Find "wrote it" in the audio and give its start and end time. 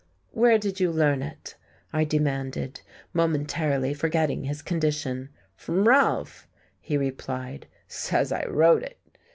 8.47-8.97